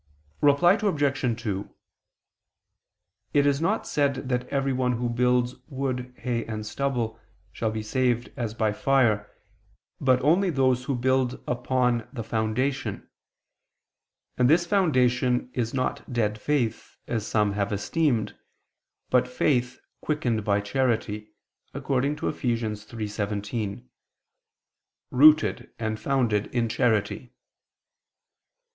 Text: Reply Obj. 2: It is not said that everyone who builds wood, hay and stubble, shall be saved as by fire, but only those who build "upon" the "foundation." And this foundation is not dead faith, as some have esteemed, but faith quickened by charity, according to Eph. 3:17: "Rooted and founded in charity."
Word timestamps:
Reply 0.41 0.79
Obj. 0.81 1.41
2: 1.43 1.75
It 3.35 3.45
is 3.45 3.61
not 3.61 3.85
said 3.85 4.27
that 4.29 4.47
everyone 4.49 4.93
who 4.93 5.07
builds 5.07 5.53
wood, 5.69 6.11
hay 6.17 6.43
and 6.43 6.65
stubble, 6.65 7.19
shall 7.51 7.69
be 7.69 7.83
saved 7.83 8.31
as 8.35 8.55
by 8.55 8.73
fire, 8.73 9.31
but 9.99 10.19
only 10.23 10.49
those 10.49 10.85
who 10.85 10.95
build 10.95 11.43
"upon" 11.47 12.07
the 12.11 12.23
"foundation." 12.23 13.07
And 14.39 14.49
this 14.49 14.65
foundation 14.65 15.51
is 15.53 15.71
not 15.71 16.11
dead 16.11 16.41
faith, 16.41 16.97
as 17.05 17.27
some 17.27 17.51
have 17.53 17.71
esteemed, 17.71 18.35
but 19.11 19.27
faith 19.27 19.79
quickened 20.01 20.43
by 20.43 20.61
charity, 20.61 21.35
according 21.75 22.15
to 22.15 22.27
Eph. 22.27 22.41
3:17: 22.41 23.85
"Rooted 25.11 25.69
and 25.77 25.99
founded 25.99 26.47
in 26.47 26.67
charity." 26.69 27.35